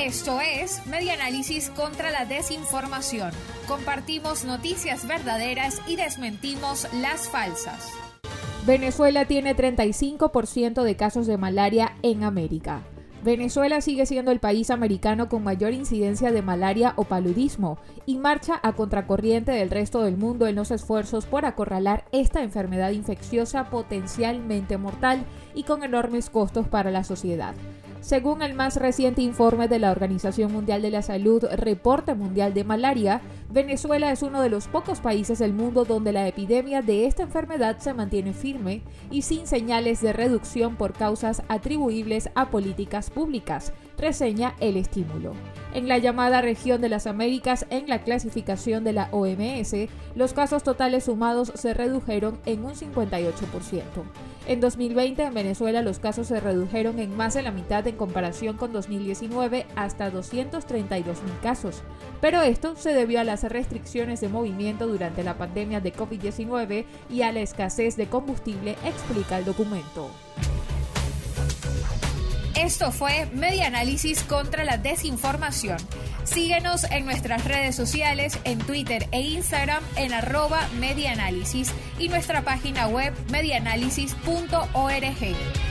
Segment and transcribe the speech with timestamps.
[0.00, 3.32] Esto es Media Análisis contra la Desinformación.
[3.68, 7.92] Compartimos noticias verdaderas y desmentimos las falsas.
[8.64, 12.82] Venezuela tiene 35% de casos de malaria en América.
[13.22, 17.76] Venezuela sigue siendo el país americano con mayor incidencia de malaria o paludismo
[18.06, 22.92] y marcha a contracorriente del resto del mundo en los esfuerzos por acorralar esta enfermedad
[22.92, 27.54] infecciosa potencialmente mortal y con enormes costos para la sociedad.
[28.00, 32.64] Según el más reciente informe de la Organización Mundial de la Salud, Reporte Mundial de
[32.64, 33.20] Malaria,
[33.52, 37.78] Venezuela es uno de los pocos países del mundo donde la epidemia de esta enfermedad
[37.78, 44.54] se mantiene firme y sin señales de reducción por causas atribuibles a políticas públicas, reseña
[44.60, 45.32] el estímulo.
[45.74, 49.74] En la llamada región de las Américas, en la clasificación de la OMS,
[50.14, 53.80] los casos totales sumados se redujeron en un 58%.
[54.46, 58.56] En 2020 en Venezuela los casos se redujeron en más de la mitad en comparación
[58.56, 61.82] con 2019 hasta 232 mil casos.
[62.20, 67.22] Pero esto se debió a las restricciones de movimiento durante la pandemia de COVID-19 y
[67.22, 70.10] a la escasez de combustible, explica el documento.
[72.56, 75.78] Esto fue Media Análisis contra la Desinformación.
[76.24, 80.68] Síguenos en nuestras redes sociales, en Twitter e Instagram en arroba
[81.98, 85.69] y nuestra página web medianálisis.org.